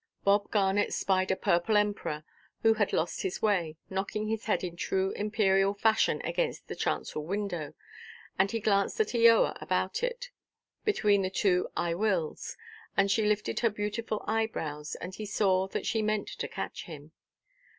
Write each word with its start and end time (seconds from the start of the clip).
Bob 0.23 0.49
Garnet 0.49 0.95
spied 0.95 1.29
a 1.29 1.35
purple 1.35 1.77
emperor, 1.77 2.23
who 2.63 2.73
had 2.73 2.91
lost 2.91 3.21
his 3.21 3.39
way, 3.39 3.77
knocking 3.87 4.27
his 4.29 4.45
head 4.45 4.63
in 4.63 4.75
true 4.75 5.11
imperial 5.11 5.75
fashion 5.75 6.19
against 6.23 6.67
the 6.67 6.75
chancel–window, 6.75 7.75
and 8.39 8.49
he 8.49 8.59
glanced 8.59 8.99
at 8.99 9.09
Eoa 9.13 9.55
about 9.61 10.01
it, 10.01 10.31
between 10.85 11.21
the 11.21 11.29
two 11.29 11.67
"I 11.77 11.93
wills," 11.93 12.57
and 12.97 13.11
she 13.11 13.27
lifted 13.27 13.59
her 13.59 13.69
beautiful 13.69 14.23
eyebrows, 14.25 14.95
and 14.95 15.13
he 15.13 15.27
saw 15.27 15.67
that 15.67 15.85
she 15.85 16.01
meant 16.01 16.29
to 16.29 16.47
catch 16.47 16.85
him. 16.85 17.11